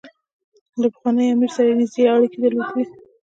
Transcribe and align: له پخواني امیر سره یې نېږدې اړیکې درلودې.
له 0.81 0.87
پخواني 0.93 1.25
امیر 1.33 1.51
سره 1.55 1.67
یې 1.69 1.75
نېږدې 1.79 2.03
اړیکې 2.13 2.37
درلودې. 2.41 2.83